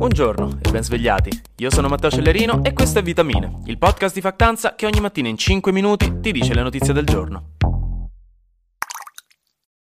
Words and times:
Buongiorno 0.00 0.60
e 0.62 0.70
ben 0.70 0.82
svegliati. 0.82 1.28
Io 1.56 1.70
sono 1.70 1.86
Matteo 1.86 2.10
Cellerino 2.10 2.64
e 2.64 2.72
questo 2.72 3.00
è 3.00 3.02
Vitamine, 3.02 3.60
il 3.66 3.76
podcast 3.76 4.14
di 4.14 4.22
Factanza 4.22 4.74
che 4.74 4.86
ogni 4.86 4.98
mattina 4.98 5.28
in 5.28 5.36
5 5.36 5.70
minuti 5.72 6.20
ti 6.20 6.32
dice 6.32 6.54
le 6.54 6.62
notizie 6.62 6.94
del 6.94 7.04
giorno. 7.04 7.50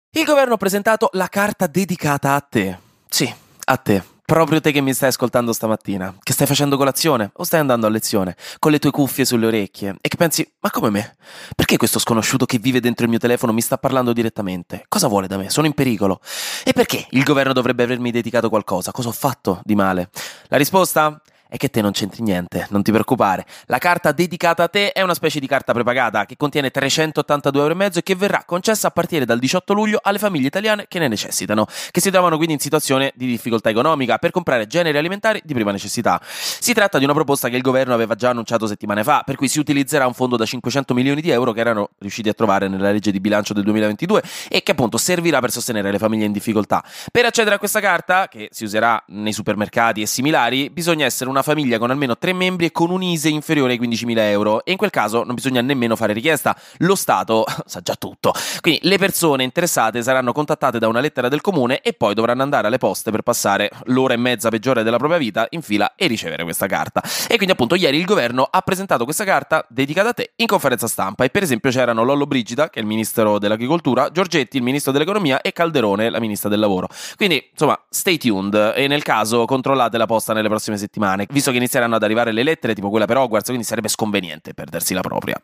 Il 0.09 0.25
governo 0.25 0.55
ha 0.55 0.57
presentato 0.57 1.07
la 1.13 1.29
carta 1.29 1.65
dedicata 1.67 2.33
a 2.33 2.41
te. 2.41 2.77
Sì, 3.07 3.33
a 3.63 3.77
te. 3.77 4.03
Proprio 4.31 4.61
te 4.61 4.71
che 4.71 4.79
mi 4.79 4.93
stai 4.93 5.09
ascoltando 5.09 5.51
stamattina, 5.51 6.15
che 6.23 6.31
stai 6.31 6.47
facendo 6.47 6.77
colazione 6.77 7.31
o 7.33 7.43
stai 7.43 7.59
andando 7.59 7.85
a 7.85 7.89
lezione, 7.89 8.37
con 8.59 8.71
le 8.71 8.79
tue 8.79 8.89
cuffie 8.89 9.25
sulle 9.25 9.47
orecchie 9.47 9.97
e 9.99 10.07
che 10.07 10.15
pensi, 10.15 10.49
ma 10.61 10.71
come 10.71 10.89
me? 10.89 11.17
Perché 11.53 11.75
questo 11.75 11.99
sconosciuto 11.99 12.45
che 12.45 12.57
vive 12.57 12.79
dentro 12.79 13.03
il 13.03 13.09
mio 13.09 13.19
telefono 13.19 13.51
mi 13.51 13.59
sta 13.59 13.77
parlando 13.77 14.13
direttamente? 14.13 14.85
Cosa 14.87 15.09
vuole 15.09 15.27
da 15.27 15.35
me? 15.35 15.49
Sono 15.49 15.67
in 15.67 15.73
pericolo. 15.73 16.21
E 16.63 16.71
perché 16.71 17.07
il 17.09 17.23
governo 17.25 17.51
dovrebbe 17.51 17.83
avermi 17.83 18.09
dedicato 18.09 18.47
qualcosa? 18.47 18.93
Cosa 18.93 19.09
ho 19.09 19.11
fatto 19.11 19.59
di 19.65 19.75
male? 19.75 20.09
La 20.47 20.55
risposta? 20.55 21.21
È 21.51 21.57
che 21.57 21.69
te 21.69 21.81
non 21.81 21.91
c'entri 21.91 22.23
niente, 22.23 22.65
non 22.69 22.81
ti 22.81 22.91
preoccupare. 22.91 23.45
La 23.65 23.77
carta 23.77 24.13
dedicata 24.13 24.63
a 24.63 24.67
te 24.69 24.93
è 24.93 25.01
una 25.01 25.13
specie 25.13 25.41
di 25.41 25.47
carta 25.47 25.73
prepagata 25.73 26.25
che 26.25 26.37
contiene 26.37 26.71
382,5 26.73 27.57
euro 27.57 27.75
e 27.93 28.03
che 28.03 28.15
verrà 28.15 28.43
concessa 28.45 28.87
a 28.87 28.91
partire 28.91 29.25
dal 29.25 29.37
18 29.37 29.73
luglio 29.73 29.99
alle 30.01 30.17
famiglie 30.17 30.47
italiane 30.47 30.85
che 30.87 30.97
ne 30.97 31.09
necessitano, 31.09 31.67
che 31.91 31.99
si 31.99 32.09
trovano 32.09 32.37
quindi 32.37 32.53
in 32.53 32.61
situazione 32.61 33.11
di 33.15 33.25
difficoltà 33.25 33.69
economica 33.69 34.17
per 34.17 34.31
comprare 34.31 34.65
generi 34.65 34.97
alimentari 34.97 35.41
di 35.43 35.53
prima 35.53 35.73
necessità. 35.73 36.21
Si 36.23 36.71
tratta 36.71 36.97
di 36.97 37.03
una 37.03 37.13
proposta 37.13 37.49
che 37.49 37.57
il 37.57 37.61
governo 37.61 37.93
aveva 37.93 38.15
già 38.15 38.29
annunciato 38.29 38.65
settimane 38.65 39.03
fa, 39.03 39.23
per 39.25 39.35
cui 39.35 39.49
si 39.49 39.59
utilizzerà 39.59 40.07
un 40.07 40.13
fondo 40.13 40.37
da 40.37 40.45
500 40.45 40.93
milioni 40.93 41.19
di 41.19 41.31
euro 41.31 41.51
che 41.51 41.59
erano 41.59 41.89
riusciti 41.99 42.29
a 42.29 42.33
trovare 42.33 42.69
nella 42.69 42.91
legge 42.91 43.11
di 43.11 43.19
bilancio 43.19 43.51
del 43.53 43.63
2022 43.65 44.23
e 44.47 44.63
che 44.63 44.71
appunto 44.71 44.97
servirà 44.97 45.41
per 45.41 45.51
sostenere 45.51 45.91
le 45.91 45.97
famiglie 45.97 46.23
in 46.23 46.31
difficoltà. 46.31 46.81
Per 47.11 47.25
accedere 47.25 47.55
a 47.55 47.59
questa 47.59 47.81
carta, 47.81 48.29
che 48.29 48.47
si 48.51 48.63
userà 48.63 49.03
nei 49.07 49.33
supermercati 49.33 50.01
e 50.01 50.05
similari, 50.05 50.69
bisogna 50.69 51.03
essere 51.03 51.29
una 51.29 51.39
una 51.41 51.43
famiglia 51.43 51.77
con 51.79 51.89
almeno 51.89 52.17
tre 52.17 52.33
membri 52.33 52.67
e 52.67 52.71
con 52.71 52.91
un 52.91 53.01
ISE 53.01 53.29
inferiore 53.29 53.73
ai 53.73 53.79
15.000 53.79 54.17
euro 54.19 54.63
e 54.63 54.71
in 54.71 54.77
quel 54.77 54.91
caso 54.91 55.23
non 55.23 55.35
bisogna 55.35 55.61
nemmeno 55.61 55.95
fare 55.95 56.13
richiesta, 56.13 56.55
lo 56.77 56.95
Stato 56.95 57.43
sa 57.65 57.81
già 57.81 57.95
tutto. 57.95 58.33
Quindi 58.61 58.81
le 58.83 58.97
persone 58.97 59.43
interessate 59.43 60.01
saranno 60.03 60.31
contattate 60.31 60.79
da 60.79 60.87
una 60.87 60.99
lettera 60.99 61.27
del 61.27 61.41
comune 61.41 61.81
e 61.81 61.93
poi 61.93 62.13
dovranno 62.13 62.43
andare 62.43 62.67
alle 62.67 62.77
poste 62.77 63.11
per 63.11 63.23
passare 63.23 63.69
l'ora 63.85 64.13
e 64.13 64.17
mezza 64.17 64.49
peggiore 64.49 64.83
della 64.83 64.97
propria 64.97 65.17
vita 65.17 65.47
in 65.49 65.61
fila 65.61 65.93
e 65.95 66.07
ricevere 66.07 66.43
questa 66.43 66.67
carta. 66.67 67.01
E 67.27 67.35
quindi 67.35 67.51
appunto 67.51 67.75
ieri 67.75 67.97
il 67.97 68.05
governo 68.05 68.47
ha 68.49 68.61
presentato 68.61 69.03
questa 69.03 69.23
carta 69.23 69.65
dedicata 69.67 70.09
a 70.09 70.13
te 70.13 70.31
in 70.35 70.47
conferenza 70.47 70.87
stampa 70.87 71.23
e 71.23 71.29
per 71.29 71.43
esempio 71.43 71.71
c'erano 71.71 72.03
Lollo 72.03 72.27
Brigida, 72.27 72.69
che 72.69 72.79
è 72.79 72.81
il 72.81 72.87
ministro 72.87 73.39
dell'agricoltura, 73.39 74.11
Giorgetti, 74.11 74.57
il 74.57 74.63
ministro 74.63 74.91
dell'economia 74.91 75.41
e 75.41 75.51
Calderone, 75.51 76.09
la 76.09 76.19
ministra 76.19 76.49
del 76.49 76.59
lavoro. 76.59 76.87
Quindi 77.15 77.49
insomma, 77.51 77.79
stay 77.89 78.17
tuned 78.17 78.73
e 78.75 78.87
nel 78.87 79.01
caso 79.03 79.45
controllate 79.45 79.97
la 79.97 80.05
posta 80.05 80.33
nelle 80.33 80.47
prossime 80.47 80.77
settimane 80.77 81.25
visto 81.31 81.51
che 81.51 81.57
inizieranno 81.57 81.95
ad 81.95 82.03
arrivare 82.03 82.31
le 82.31 82.43
lettere 82.43 82.75
tipo 82.75 82.89
quella 82.89 83.05
per 83.05 83.17
Hogwarts, 83.17 83.47
quindi 83.47 83.65
sarebbe 83.65 83.87
sconveniente 83.87 84.53
perdersi 84.53 84.93
la 84.93 85.01
propria. 85.01 85.41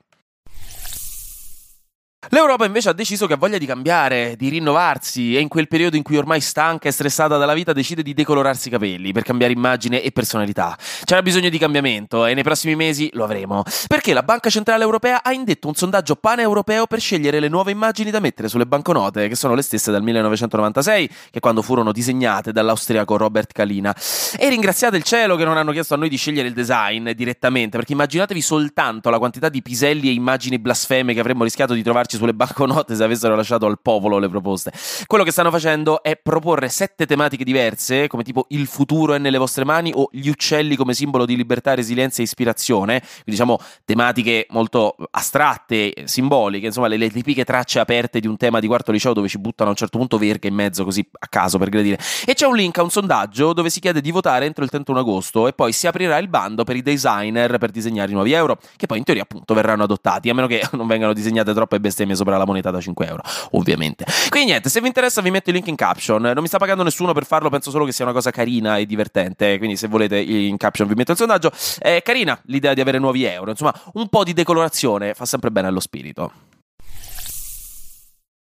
L'Europa 2.29 2.65
invece 2.65 2.89
ha 2.89 2.93
deciso 2.93 3.25
che 3.25 3.33
ha 3.33 3.37
voglia 3.37 3.57
di 3.57 3.65
cambiare, 3.65 4.35
di 4.35 4.49
rinnovarsi 4.49 5.37
e 5.37 5.39
in 5.39 5.47
quel 5.47 5.69
periodo 5.69 5.95
in 5.95 6.03
cui 6.03 6.17
ormai 6.17 6.41
stanca 6.41 6.89
e 6.89 6.91
stressata 6.91 7.37
dalla 7.37 7.53
vita 7.53 7.71
decide 7.71 8.03
di 8.03 8.13
decolorarsi 8.13 8.67
i 8.67 8.71
capelli 8.71 9.13
per 9.13 9.23
cambiare 9.23 9.53
immagine 9.53 10.01
e 10.01 10.11
personalità. 10.11 10.77
C'era 11.05 11.21
bisogno 11.21 11.47
di 11.47 11.57
cambiamento 11.57 12.25
e 12.25 12.33
nei 12.33 12.43
prossimi 12.43 12.75
mesi 12.75 13.09
lo 13.13 13.23
avremo. 13.23 13.63
Perché 13.87 14.13
la 14.13 14.23
Banca 14.23 14.49
Centrale 14.49 14.83
Europea 14.83 15.23
ha 15.23 15.31
indetto 15.31 15.69
un 15.69 15.75
sondaggio 15.75 16.15
pan-europeo 16.15 16.85
per 16.85 16.99
scegliere 16.99 17.39
le 17.39 17.47
nuove 17.47 17.71
immagini 17.71 18.11
da 18.11 18.19
mettere 18.19 18.49
sulle 18.49 18.65
banconote, 18.65 19.29
che 19.29 19.35
sono 19.35 19.55
le 19.55 19.61
stesse 19.61 19.89
dal 19.91 20.03
1996, 20.03 21.09
che 21.31 21.39
quando 21.39 21.61
furono 21.61 21.93
disegnate 21.93 22.51
dall'austriaco 22.51 23.15
Robert 23.15 23.53
Kalina. 23.53 23.95
E 24.37 24.49
ringraziate 24.49 24.97
il 24.97 25.03
cielo 25.03 25.37
che 25.37 25.45
non 25.45 25.55
hanno 25.55 25.71
chiesto 25.71 25.93
a 25.93 25.97
noi 25.97 26.09
di 26.09 26.17
scegliere 26.17 26.49
il 26.49 26.53
design 26.53 27.09
direttamente, 27.11 27.77
perché 27.77 27.93
immaginatevi 27.93 28.41
soltanto 28.41 29.09
la 29.09 29.17
quantità 29.17 29.47
di 29.47 29.61
piselli 29.61 30.09
e 30.09 30.11
immagini 30.11 30.59
blasfeme 30.59 31.13
che 31.13 31.21
avremmo 31.21 31.43
rischiato 31.43 31.73
di 31.73 31.83
trovarci 31.83 32.16
sulle 32.17 32.33
banconote 32.33 32.95
se 32.95 33.03
avessero 33.03 33.35
lasciato 33.35 33.65
al 33.65 33.79
popolo 33.81 34.17
le 34.17 34.29
proposte. 34.29 34.71
Quello 35.05 35.23
che 35.23 35.31
stanno 35.31 35.51
facendo 35.51 36.03
è 36.03 36.17
proporre 36.17 36.69
sette 36.69 37.05
tematiche 37.05 37.43
diverse, 37.43 38.07
come 38.07 38.23
tipo 38.23 38.45
il 38.49 38.67
futuro 38.67 39.13
è 39.13 39.17
nelle 39.17 39.37
vostre 39.37 39.63
mani 39.63 39.91
o 39.95 40.09
gli 40.11 40.27
uccelli 40.27 40.75
come 40.75 40.93
simbolo 40.93 41.25
di 41.25 41.35
libertà, 41.35 41.73
resilienza 41.73 42.21
e 42.21 42.23
ispirazione, 42.23 42.99
quindi 42.99 43.23
diciamo 43.25 43.59
tematiche 43.85 44.47
molto 44.49 44.95
astratte, 45.11 45.93
simboliche, 46.05 46.67
insomma 46.67 46.87
le, 46.87 46.97
le 46.97 47.09
tipiche 47.09 47.45
tracce 47.45 47.79
aperte 47.79 48.19
di 48.19 48.27
un 48.27 48.37
tema 48.37 48.59
di 48.59 48.67
quarto 48.67 48.91
liceo 48.91 49.13
dove 49.13 49.27
ci 49.27 49.37
buttano 49.37 49.69
a 49.69 49.71
un 49.71 49.77
certo 49.77 49.97
punto 49.97 50.17
verga 50.17 50.47
in 50.47 50.55
mezzo 50.55 50.83
così 50.83 51.07
a 51.19 51.27
caso 51.27 51.57
per 51.57 51.69
gradire. 51.69 51.99
E 52.25 52.33
c'è 52.33 52.45
un 52.45 52.55
link 52.55 52.77
a 52.77 52.83
un 52.83 52.89
sondaggio 52.89 53.53
dove 53.53 53.69
si 53.69 53.79
chiede 53.79 54.01
di 54.01 54.11
votare 54.11 54.45
entro 54.45 54.63
il 54.63 54.69
31 54.69 54.99
agosto 54.99 55.47
e 55.47 55.53
poi 55.53 55.71
si 55.71 55.87
aprirà 55.87 56.17
il 56.17 56.27
bando 56.27 56.63
per 56.63 56.75
i 56.75 56.81
designer 56.81 57.57
per 57.57 57.71
disegnare 57.71 58.09
i 58.09 58.13
nuovi 58.13 58.33
euro, 58.33 58.57
che 58.75 58.85
poi 58.85 58.97
in 58.97 59.03
teoria 59.03 59.23
appunto 59.23 59.53
verranno 59.53 59.83
adottati, 59.83 60.29
a 60.29 60.33
meno 60.33 60.47
che 60.47 60.61
non 60.73 60.87
vengano 60.87 61.13
disegnate 61.13 61.53
troppe 61.53 61.79
bestemmie 61.79 62.06
bestemmie 62.07 62.15
sopra 62.15 62.37
la 62.37 62.45
moneta 62.45 62.71
da 62.71 62.79
5 62.79 63.05
euro, 63.05 63.21
ovviamente. 63.51 64.05
Quindi 64.29 64.51
niente, 64.51 64.69
se 64.69 64.79
vi 64.81 64.87
interessa 64.87 65.21
vi 65.21 65.31
metto 65.31 65.49
il 65.49 65.55
link 65.55 65.67
in 65.67 65.75
caption. 65.75 66.21
Non 66.21 66.39
mi 66.41 66.47
sta 66.47 66.57
pagando 66.57 66.83
nessuno 66.83 67.13
per 67.13 67.25
farlo, 67.25 67.49
penso 67.49 67.69
solo 67.69 67.85
che 67.85 67.91
sia 67.91 68.05
una 68.05 68.13
cosa 68.13 68.31
carina 68.31 68.77
e 68.77 68.85
divertente. 68.85 69.57
Quindi 69.57 69.75
se 69.75 69.87
volete 69.87 70.17
in 70.17 70.57
caption 70.57 70.87
vi 70.87 70.95
metto 70.95 71.11
il 71.11 71.17
sondaggio. 71.17 71.51
È 71.79 72.01
carina 72.01 72.39
l'idea 72.45 72.73
di 72.73 72.81
avere 72.81 72.99
nuovi 72.99 73.23
euro, 73.25 73.51
insomma, 73.51 73.73
un 73.93 74.07
po' 74.07 74.23
di 74.23 74.33
decolorazione 74.33 75.13
fa 75.13 75.25
sempre 75.25 75.51
bene 75.51 75.67
allo 75.67 75.79
spirito. 75.79 76.31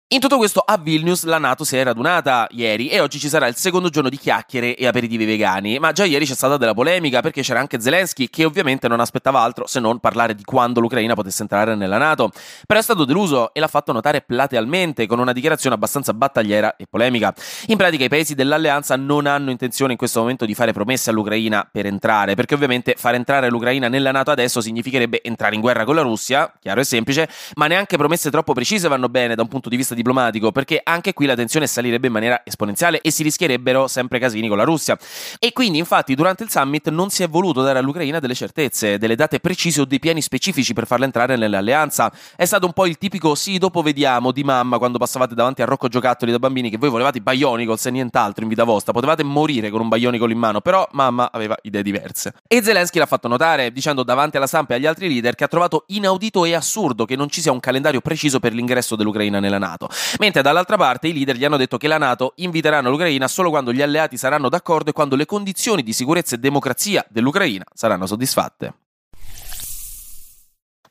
In 0.09 0.19
tutto 0.19 0.37
questo 0.37 0.59
a 0.63 0.77
Vilnius 0.77 1.23
la 1.23 1.39
Nato 1.39 1.63
si 1.63 1.77
è 1.77 1.83
radunata 1.83 2.47
ieri 2.51 2.89
e 2.89 2.99
oggi 2.99 3.17
ci 3.17 3.27
sarà 3.27 3.47
il 3.47 3.55
secondo 3.55 3.89
giorno 3.89 4.07
di 4.07 4.17
chiacchiere 4.17 4.75
e 4.75 4.85
aperitivi 4.85 5.25
vegani, 5.25 5.79
ma 5.79 5.93
già 5.93 6.05
ieri 6.05 6.27
c'è 6.27 6.35
stata 6.35 6.57
della 6.57 6.75
polemica 6.75 7.21
perché 7.21 7.41
c'era 7.41 7.59
anche 7.59 7.81
Zelensky 7.81 8.29
che 8.29 8.45
ovviamente 8.45 8.87
non 8.87 8.99
aspettava 8.99 9.39
altro 9.39 9.65
se 9.65 9.79
non 9.79 9.97
parlare 9.97 10.35
di 10.35 10.43
quando 10.43 10.79
l'Ucraina 10.79 11.15
potesse 11.15 11.41
entrare 11.41 11.73
nella 11.73 11.97
Nato, 11.97 12.29
però 12.67 12.79
è 12.79 12.83
stato 12.83 13.03
deluso 13.03 13.51
e 13.51 13.59
l'ha 13.59 13.67
fatto 13.67 13.93
notare 13.93 14.21
platealmente 14.21 15.07
con 15.07 15.17
una 15.17 15.33
dichiarazione 15.33 15.73
abbastanza 15.73 16.13
battagliera 16.13 16.75
e 16.75 16.85
polemica. 16.87 17.33
In 17.69 17.77
pratica 17.77 18.03
i 18.03 18.07
paesi 18.07 18.35
dell'alleanza 18.35 18.95
non 18.95 19.25
hanno 19.25 19.49
intenzione 19.49 19.93
in 19.93 19.97
questo 19.97 20.19
momento 20.19 20.45
di 20.45 20.53
fare 20.53 20.71
promesse 20.71 21.09
all'Ucraina 21.09 21.67
per 21.69 21.87
entrare, 21.87 22.35
perché 22.35 22.53
ovviamente 22.53 22.93
far 22.95 23.15
entrare 23.15 23.49
l'Ucraina 23.49 23.87
nella 23.87 24.11
Nato 24.11 24.29
adesso 24.29 24.61
significherebbe 24.61 25.23
entrare 25.23 25.55
in 25.55 25.61
guerra 25.61 25.83
con 25.83 25.95
la 25.95 26.03
Russia, 26.03 26.53
chiaro 26.61 26.79
e 26.79 26.83
semplice, 26.83 27.27
ma 27.55 27.65
neanche 27.65 27.97
promesse 27.97 28.29
troppo 28.29 28.53
precise 28.53 28.87
vanno 28.87 29.09
bene 29.09 29.33
da 29.33 29.41
un 29.41 29.47
punto 29.47 29.67
di 29.67 29.75
vista 29.75 29.93
diplomatico, 29.95 30.51
perché 30.51 30.79
anche 30.83 31.13
qui 31.13 31.25
la 31.25 31.35
tensione 31.35 31.65
salirebbe 31.65 32.07
in 32.07 32.13
maniera 32.13 32.41
esponenziale 32.45 33.01
e 33.01 33.09
si 33.09 33.23
rischierebbero 33.23 33.87
sempre 33.87 34.19
casini 34.19 34.47
con 34.47 34.57
la 34.57 34.63
Russia. 34.63 34.97
E 35.39 35.51
quindi, 35.53 35.79
infatti, 35.79 36.13
durante 36.13 36.43
il 36.43 36.51
summit 36.51 36.89
non 36.89 37.09
si 37.09 37.23
è 37.23 37.27
voluto 37.27 37.61
dare 37.61 37.79
all'Ucraina 37.79 38.19
delle 38.19 38.35
certezze, 38.35 38.97
delle 38.97 39.15
date 39.15 39.39
precise 39.39 39.81
o 39.81 39.85
dei 39.85 39.99
piani 39.99 40.21
specifici 40.21 40.73
per 40.73 40.85
farla 40.85 41.05
entrare 41.05 41.35
nell'alleanza. 41.35 42.11
È 42.35 42.45
stato 42.45 42.65
un 42.65 42.73
po' 42.73 42.85
il 42.85 42.97
tipico 42.97 43.33
sì, 43.35 43.57
dopo 43.57 43.81
vediamo 43.81 44.31
di 44.31 44.43
mamma 44.43 44.77
quando 44.77 44.97
passavate 44.97 45.33
davanti 45.33 45.61
a 45.61 45.65
Rocco 45.65 45.87
Giocattoli 45.87 46.31
da 46.31 46.39
bambini 46.39 46.69
che 46.69 46.77
voi 46.77 46.89
volevate 46.89 47.17
i 47.19 47.21
Bionicles 47.21 47.85
e 47.85 47.91
nient'altro 47.91 48.43
in 48.43 48.49
vita 48.49 48.63
vostra, 48.63 48.91
potevate 48.91 49.23
morire 49.23 49.69
con 49.69 49.81
un 49.81 49.89
Bionicle 49.89 50.31
in 50.31 50.37
mano, 50.37 50.61
però 50.61 50.87
mamma 50.91 51.31
aveva 51.31 51.57
idee 51.61 51.81
diverse. 51.81 52.33
E 52.47 52.61
Zelensky 52.61 52.99
l'ha 52.99 53.05
fatto 53.05 53.27
notare 53.27 53.71
dicendo 53.71 54.03
davanti 54.03 54.37
alla 54.37 54.47
stampa 54.47 54.73
e 54.73 54.77
agli 54.77 54.85
altri 54.85 55.07
leader 55.07 55.35
che 55.35 55.43
ha 55.43 55.47
trovato 55.47 55.85
inaudito 55.87 56.45
e 56.45 56.53
assurdo 56.53 57.05
che 57.05 57.15
non 57.15 57.29
ci 57.29 57.41
sia 57.41 57.51
un 57.51 57.59
calendario 57.59 58.01
preciso 58.01 58.39
per 58.39 58.53
l'ingresso 58.53 58.95
dell'Ucraina 58.95 59.39
nella 59.39 59.57
Nato. 59.57 59.84
NATO. 59.85 60.15
Mentre 60.19 60.41
dall'altra 60.41 60.77
parte 60.77 61.07
i 61.07 61.13
leader 61.13 61.35
gli 61.35 61.45
hanno 61.45 61.57
detto 61.57 61.77
che 61.77 61.87
la 61.87 61.97
NATO 61.97 62.33
inviteranno 62.37 62.89
l'Ucraina 62.89 63.27
solo 63.27 63.49
quando 63.49 63.71
gli 63.71 63.81
alleati 63.81 64.17
saranno 64.17 64.49
d'accordo 64.49 64.89
e 64.89 64.93
quando 64.93 65.15
le 65.15 65.25
condizioni 65.25 65.83
di 65.83 65.93
sicurezza 65.93 66.35
e 66.35 66.39
democrazia 66.39 67.05
dell'Ucraina 67.09 67.65
saranno 67.73 68.05
soddisfatte. 68.05 68.73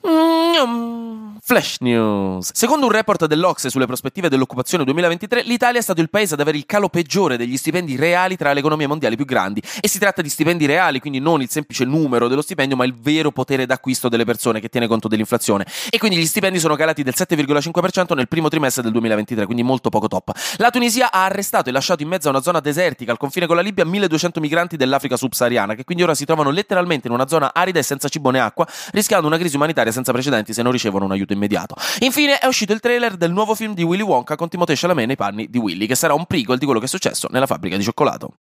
Mm-hmm. 0.07 1.14
Flash 1.47 1.77
News. 1.81 2.53
Secondo 2.55 2.87
un 2.87 2.93
report 2.93 3.27
dell'Ocse 3.27 3.69
sulle 3.69 3.85
prospettive 3.85 4.31
dell'occupazione 4.31 4.83
2023, 4.83 5.43
l'Italia 5.43 5.79
è 5.79 5.83
stato 5.83 6.01
il 6.01 6.09
paese 6.09 6.33
ad 6.33 6.41
avere 6.41 6.57
il 6.57 6.65
calo 6.65 6.89
peggiore 6.89 7.37
degli 7.37 7.59
stipendi 7.59 7.97
reali 7.97 8.35
tra 8.39 8.55
le 8.55 8.61
economie 8.61 8.87
mondiali 8.87 9.15
più 9.15 9.27
grandi. 9.27 9.61
E 9.83 9.87
si 9.87 9.99
tratta 9.99 10.23
di 10.23 10.31
stipendi 10.31 10.65
reali, 10.65 11.01
quindi 11.01 11.19
non 11.19 11.43
il 11.43 11.51
semplice 11.51 11.85
numero 11.85 12.29
dello 12.29 12.41
stipendio, 12.41 12.77
ma 12.77 12.87
il 12.87 12.95
vero 12.95 13.31
potere 13.31 13.67
d'acquisto 13.67 14.09
delle 14.09 14.25
persone 14.25 14.59
che 14.59 14.71
tiene 14.71 14.87
conto 14.87 15.07
dell'inflazione. 15.07 15.67
E 15.91 15.99
quindi 15.99 16.17
gli 16.17 16.25
stipendi 16.25 16.59
sono 16.59 16.77
calati 16.77 17.03
del 17.03 17.13
7,5% 17.15 18.15
nel 18.15 18.27
primo 18.27 18.49
trimestre 18.49 18.81
del 18.83 18.93
2023, 18.93 19.45
quindi 19.45 19.63
molto 19.63 19.91
poco 19.91 20.09
top. 20.09 20.33
La 20.57 20.71
Tunisia 20.71 21.13
ha 21.13 21.27
arrestato 21.27 21.69
e 21.69 21.73
lasciato 21.73 22.03
in 22.03 22.09
mezzo 22.09 22.29
a 22.29 22.31
una 22.31 22.41
zona 22.41 22.61
desertica 22.61 23.13
al 23.13 23.19
confine 23.19 23.45
con 23.45 23.57
la 23.57 23.63
Libia 23.63 23.85
1200 23.85 24.41
migranti 24.41 24.79
dell'Africa 24.79 25.19
subsahariana, 25.19 25.75
che 25.75 25.85
quindi 25.85 26.05
ora 26.05 26.15
si 26.15 26.25
trovano 26.25 26.49
letteralmente 26.49 27.07
in 27.07 27.13
una 27.13 27.29
zona 27.29 27.53
arida 27.53 27.81
e 27.81 27.83
senza 27.83 28.09
cibo 28.09 28.31
né 28.31 28.41
acqua, 28.41 28.67
rischiando 28.93 29.27
una 29.27 29.37
crisi 29.37 29.57
umanitaria 29.57 29.93
senza 29.93 30.11
precedenti 30.11 30.55
se 30.55 30.63
non 30.63 30.73
ricevono 30.73 31.05
un 31.05 31.13
aiuto 31.13 31.33
immediato. 31.35 31.75
Infine 32.01 32.39
è 32.39 32.47
uscito 32.47 32.73
il 32.73 32.81
trailer 32.81 33.17
del 33.17 33.33
nuovo 33.33 33.55
film 33.55 33.75
di 33.75 33.83
Willy 33.83 34.03
Wonka 34.03 34.37
con 34.37 34.49
Timothée 34.49 34.77
Chalamet 34.77 35.07
nei 35.07 35.17
panni 35.17 35.49
di 35.51 35.59
Willy, 35.59 35.87
che 35.87 35.95
sarà 35.95 36.15
un 36.15 36.25
prequel 36.27 36.59
di 36.59 36.65
quello 36.65 36.81
che 36.81 36.87
è 36.87 36.89
successo 36.89 37.29
nella 37.31 37.47
fabbrica 37.47 37.77
di 37.77 37.83
cioccolato. 37.83 38.35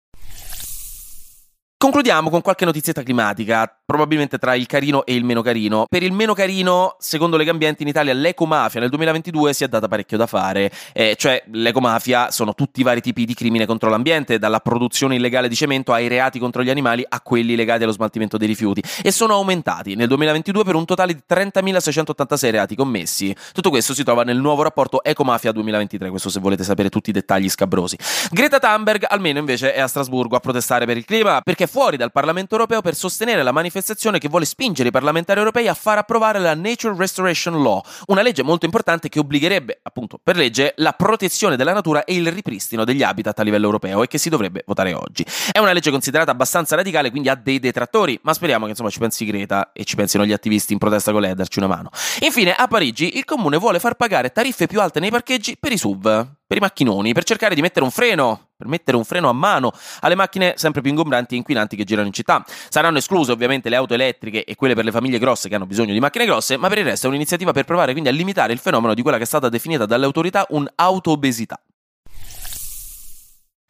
Concludiamo 1.83 2.29
con 2.29 2.43
qualche 2.43 2.67
notizietta 2.67 3.03
climatica, 3.03 3.75
probabilmente 3.87 4.37
tra 4.37 4.55
il 4.55 4.67
carino 4.67 5.07
e 5.07 5.15
il 5.15 5.25
meno 5.25 5.41
carino. 5.41 5.87
Per 5.89 6.03
il 6.03 6.13
meno 6.13 6.35
carino, 6.35 6.97
secondo 6.99 7.39
Legambiente 7.39 7.83
in 7.85 7.89
Italia, 7.89 8.13
l'ecomafia 8.13 8.81
nel 8.81 8.91
2022 8.91 9.55
si 9.55 9.65
è 9.65 9.67
data 9.67 9.89
parecchio 9.89 10.19
da 10.19 10.27
fare, 10.27 10.71
eh, 10.93 11.17
cioè 11.17 11.43
l'ecomafia 11.53 12.31
sono 12.31 12.53
tutti 12.53 12.81
i 12.81 12.83
vari 12.83 13.01
tipi 13.01 13.25
di 13.25 13.33
crimine 13.33 13.65
contro 13.65 13.89
l'ambiente, 13.89 14.39
dalla 14.39 14.61
produzione 14.61 15.15
illegale 15.15 15.49
di 15.49 15.55
cemento 15.55 15.95
ai 15.95 16.07
reati 16.07 16.39
contro 16.39 16.63
gli 16.63 16.69
animali 16.69 17.03
a 17.09 17.19
quelli 17.23 17.57
legati 17.57 17.85
allo 17.85 17.93
smaltimento 17.93 18.37
dei 18.37 18.47
rifiuti, 18.47 18.83
e 19.03 19.11
sono 19.11 19.33
aumentati 19.33 19.95
nel 19.95 20.07
2022 20.09 20.65
per 20.65 20.75
un 20.75 20.85
totale 20.85 21.15
di 21.15 21.23
30.686 21.27 22.51
reati 22.51 22.77
commessi. 22.77 23.35
Tutto 23.55 23.71
questo 23.71 23.95
si 23.95 24.05
trova 24.05 24.23
nel 24.23 24.37
nuovo 24.37 24.63
rapporto 24.63 25.03
Ecomafia 25.03 25.51
2023, 25.51 26.11
questo 26.11 26.29
se 26.29 26.41
volete 26.41 26.63
sapere 26.63 26.91
tutti 26.91 27.09
i 27.09 27.15
dettagli 27.15 27.49
scabrosi. 27.49 27.97
Greta 28.31 28.59
Thunberg 28.59 29.07
almeno 29.09 29.39
invece 29.39 29.73
è 29.73 29.81
a 29.81 29.87
Strasburgo 29.87 30.37
a 30.37 30.41
protestare 30.41 30.85
per 30.85 30.99
il 30.99 31.07
clima, 31.07 31.41
perché 31.41 31.69
fuori 31.71 31.97
dal 31.97 32.11
Parlamento 32.11 32.55
europeo 32.55 32.81
per 32.81 32.97
sostenere 32.97 33.45
la 33.45 33.53
manifestazione 33.53 34.19
che 34.19 34.29
vuole 34.29 34.45
spingere 34.45 34.89
i 34.89 34.93
parlamentari 34.93 35.39
europei 35.39 35.69
a 35.69 35.75
far 35.75 35.99
approvare 35.99 36.41
la 36.41 36.55
Nature 36.55 36.97
Restoration 36.97 37.63
Law, 37.63 37.81
una 38.07 38.23
legge 38.23 38.43
molto 38.43 38.65
importante 38.65 39.09
che 39.09 39.21
obbligherebbe, 39.21 39.79
appunto, 39.85 40.19
per 40.21 40.37
legge, 40.37 40.75
la 40.79 40.93
protezione 40.93 41.57
della 41.57 41.73
natura 41.73 42.03
e 42.03 42.15
il 42.15 42.31
ripristino 42.31 42.85
degli 42.85 43.05
habitat 43.05 43.39
a 43.39 43.43
livello 43.45 43.67
europeo 43.67 44.03
e 44.03 44.09
che 44.09 44.19
si 44.19 44.29
dovrebbe 44.29 44.65
votare 44.67 44.93
oggi. 44.93 45.25
È 45.53 45.59
una 45.59 45.73
legge 45.73 45.93
considerata 45.93 46.33
abbastanza 46.33 46.75
radicale, 46.75 47.11
quindi 47.11 47.29
ha 47.29 47.37
dei 47.37 47.61
detrattori, 47.61 48.19
ma 48.23 48.35
speriamo 48.35 48.65
che 48.65 48.71
insomma 48.71 48.91
ci 48.91 48.99
pensi 48.99 49.25
Greta 49.25 49.71
e 49.73 49.85
ci 49.85 49.95
pensino 49.95 50.27
gli 50.27 50.33
attivisti 50.33 50.73
in 50.73 50.81
protesta 50.81 51.13
con 51.13 51.21
lei 51.21 51.31
a 51.31 51.35
darci 51.35 51.61
una 51.61 51.69
mano. 51.69 51.91
Infine, 52.23 52.53
a 52.53 52.67
Parigi 52.67 53.17
il 53.17 53.25
comune 53.25 53.59
vuole 53.59 53.79
far 53.79 53.95
pagare 53.95 54.33
tariffe 54.33 54.67
più 54.67 54.81
alte 54.81 54.99
nei 54.99 55.11
parcheggi 55.11 55.57
per 55.57 55.71
i 55.71 55.79
SUV, 55.79 56.27
per 56.47 56.57
i 56.57 56.61
macchinoni, 56.61 57.13
per 57.13 57.23
cercare 57.23 57.55
di 57.55 57.61
mettere 57.61 57.85
un 57.85 57.93
freno 57.93 58.50
per 58.61 58.69
mettere 58.69 58.99
un 58.99 59.05
freno 59.05 59.31
a 59.31 59.33
mano 59.33 59.73
alle 60.01 60.15
macchine 60.15 60.53
sempre 60.57 60.83
più 60.83 60.91
ingombranti 60.91 61.33
e 61.33 61.39
inquinanti 61.39 61.77
che 61.77 61.85
girano 61.85 62.09
in 62.09 62.13
città. 62.13 62.45
Saranno 62.69 62.99
escluse 62.99 63.33
ovviamente 63.33 63.71
le 63.71 63.77
auto 63.77 63.95
elettriche 63.95 64.45
e 64.45 64.55
quelle 64.55 64.75
per 64.75 64.85
le 64.85 64.91
famiglie 64.91 65.19
grosse 65.19 65.49
che 65.49 65.55
hanno 65.55 65.65
bisogno 65.65 65.95
di 65.95 66.01
macchine 66.01 66.27
grosse, 66.27 66.59
ma 66.59 66.69
per 66.69 66.79
il 66.79 66.85
resto 66.85 67.07
è 67.07 67.09
un'iniziativa 67.09 67.53
per 67.53 67.65
provare 67.65 67.93
quindi 67.93 68.11
a 68.11 68.13
limitare 68.13 68.53
il 68.53 68.59
fenomeno 68.59 68.93
di 68.93 69.01
quella 69.01 69.17
che 69.17 69.23
è 69.23 69.27
stata 69.27 69.49
definita 69.49 69.87
dalle 69.87 70.05
autorità 70.05 70.45
un'autoobesità. 70.51 71.59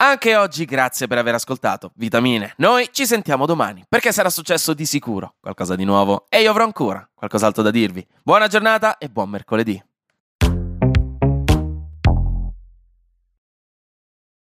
Anche 0.02 0.34
oggi 0.34 0.64
grazie 0.64 1.06
per 1.06 1.18
aver 1.18 1.34
ascoltato 1.34 1.92
Vitamine. 1.94 2.54
Noi 2.56 2.88
ci 2.90 3.06
sentiamo 3.06 3.46
domani, 3.46 3.84
perché 3.88 4.10
sarà 4.10 4.30
successo 4.30 4.74
di 4.74 4.86
sicuro 4.86 5.34
qualcosa 5.38 5.76
di 5.76 5.84
nuovo 5.84 6.24
e 6.28 6.40
io 6.40 6.50
avrò 6.50 6.64
ancora 6.64 7.08
qualcos'altro 7.14 7.62
da 7.62 7.70
dirvi. 7.70 8.04
Buona 8.24 8.48
giornata 8.48 8.98
e 8.98 9.08
buon 9.08 9.28
mercoledì. 9.28 9.89